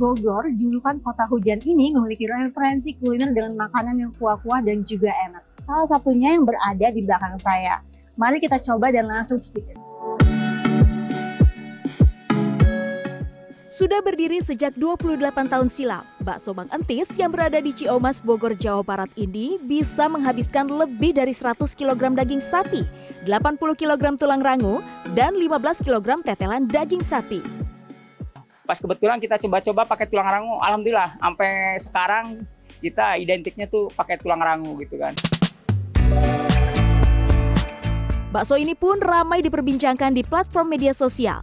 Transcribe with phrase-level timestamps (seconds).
[0.00, 5.44] Bogor, julukan kota hujan ini memiliki referensi kuliner dengan makanan yang kuah-kuah dan juga enak.
[5.60, 7.84] Salah satunya yang berada di belakang saya.
[8.16, 9.76] Mari kita coba dan langsung cicipin.
[13.68, 18.82] Sudah berdiri sejak 28 tahun silam, bakso Bang Entis yang berada di Ciomas, Bogor, Jawa
[18.82, 22.82] Barat ini bisa menghabiskan lebih dari 100 kg daging sapi,
[23.28, 24.82] 80 kg tulang rangu,
[25.14, 27.60] dan 15 kg tetelan daging sapi
[28.70, 32.46] pas kebetulan kita coba-coba pakai tulang rangu alhamdulillah sampai sekarang
[32.78, 35.18] kita identiknya tuh pakai tulang rangu gitu kan
[38.30, 41.42] Bakso ini pun ramai diperbincangkan di platform media sosial.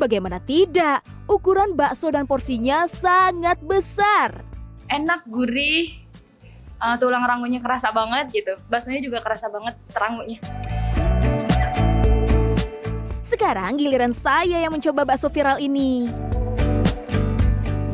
[0.00, 4.40] Bagaimana tidak, ukuran bakso dan porsinya sangat besar.
[4.88, 5.92] Enak, gurih,
[6.80, 8.56] uh, tulang rangunya kerasa banget gitu.
[8.72, 10.40] Baksonya juga kerasa banget rangunya.
[13.26, 16.06] Sekarang giliran saya yang mencoba bakso viral ini.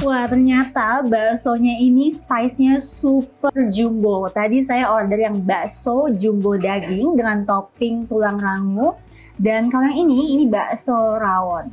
[0.03, 4.27] Wah ternyata baksonya ini size-nya super jumbo.
[4.27, 8.99] Tadi saya order yang bakso jumbo daging dengan topping tulang rangu.
[9.39, 11.71] Dan kalau yang ini, ini bakso rawon.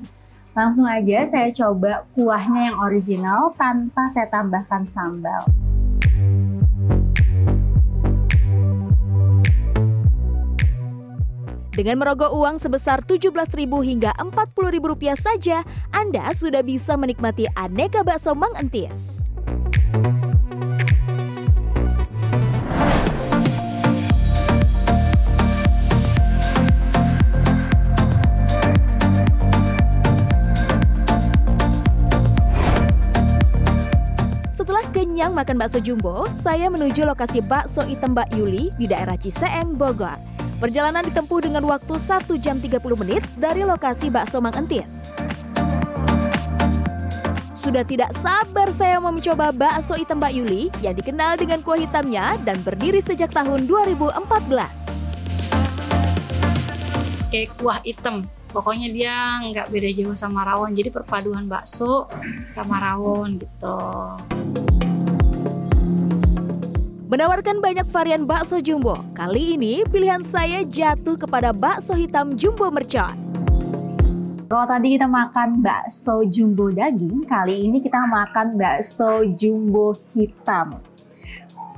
[0.54, 5.42] Langsung aja saya coba kuahnya yang original tanpa saya tambahkan sambal.
[11.80, 15.64] Dengan merogoh uang sebesar Rp17.000 hingga Rp40.000 saja,
[15.96, 19.24] Anda sudah bisa menikmati aneka bakso Mang Entis.
[34.52, 39.80] Setelah kenyang makan bakso jumbo, saya menuju lokasi bakso item Mbak Yuli di daerah Ciseeng,
[39.80, 40.39] Bogor.
[40.60, 45.16] Perjalanan ditempuh dengan waktu 1 jam 30 menit dari lokasi bakso Mang Entis.
[47.56, 52.36] Sudah tidak sabar saya mau mencoba bakso hitam Mbak Yuli yang dikenal dengan kuah hitamnya
[52.44, 54.20] dan berdiri sejak tahun 2014.
[57.32, 60.76] Kayak kuah hitam, pokoknya dia nggak beda jauh sama rawon.
[60.76, 62.12] Jadi perpaduan bakso
[62.52, 63.80] sama rawon gitu.
[67.10, 73.18] Menawarkan banyak varian bakso jumbo, kali ini pilihan saya jatuh kepada bakso hitam jumbo mercon.
[74.46, 80.78] Kalau tadi kita makan bakso jumbo daging, kali ini kita makan bakso jumbo hitam.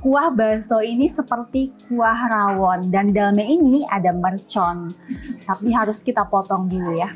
[0.04, 4.92] Kuah bakso ini seperti kuah rawon dan dalamnya ini ada mercon.
[5.48, 7.08] Tapi harus kita potong dulu ya.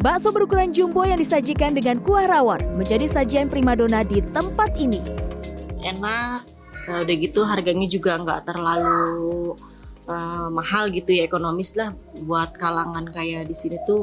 [0.00, 5.04] Bakso berukuran jumbo yang disajikan dengan kuah rawon menjadi sajian primadona di tempat ini.
[5.84, 6.40] Enak,
[6.88, 9.60] nah, udah gitu harganya juga nggak terlalu
[10.08, 11.92] uh, mahal gitu ya ekonomis lah
[12.24, 14.00] buat kalangan kayak di sini tuh.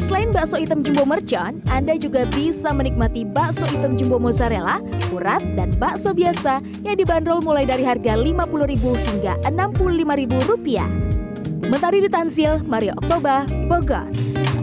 [0.00, 4.80] Selain bakso hitam jumbo mercon, Anda juga bisa menikmati bakso hitam jumbo mozzarella,
[5.12, 11.09] urat, dan bakso biasa yang dibanderol mulai dari harga Rp50.000 hingga Rp65.000.
[11.70, 14.59] Mentari di Tanzil, Mario Oktober, Bogor.